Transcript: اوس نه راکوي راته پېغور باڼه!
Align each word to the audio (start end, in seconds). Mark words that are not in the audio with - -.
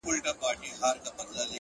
اوس 0.07 0.17
نه 0.25 0.31
راکوي 0.41 0.69
راته 0.81 1.09
پېغور 1.15 1.33
باڼه! 1.35 1.45